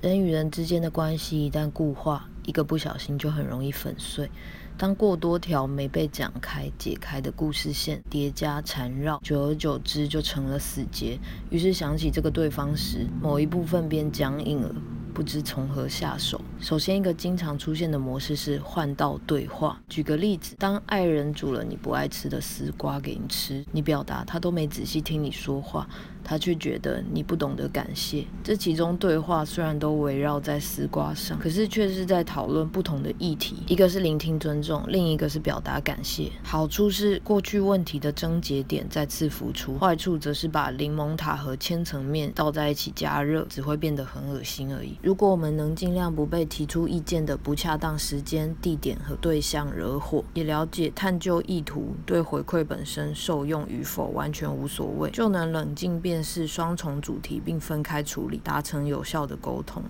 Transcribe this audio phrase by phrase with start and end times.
[0.00, 4.30] 人与人之间的关系一旦固化，一个不小心就很容易粉碎。
[4.78, 11.18] 当过多条没被讲开、解开的故事线叠加缠绕，久而久之就成了死结。
[11.50, 14.74] 于是想起这个对方时，某一部分便僵硬了。
[15.12, 16.40] 不知从何下手。
[16.60, 19.78] 首先，一个经常出现的模式是换道对话。
[19.88, 25.86] 举个例子，当爱人煮了你不爱吃的丝瓜给你吃，你表达他都没仔细听你说话，
[26.22, 28.24] 他却觉得你不懂得感谢。
[28.42, 33.56] 这其中对话虽然都围绕在丝瓜上，可是却是在讨论不同的议题。
[33.66, 36.30] 一个是聆听尊重，另一个是表达感谢。
[36.42, 44.96] 好处是过去问题的症结点再次浮出，坏处则是把柠檬塔和千层面倒在一起加热，只会变得很恶心而已。
[45.02, 59.80] 如果我们能尽量不被提出意见的不恰当时间、地点和对象惹火，也了解探究意图对回馈本身受用与否完全无所谓，就能冷静便是双重主题并分开处理，达成有效的沟通。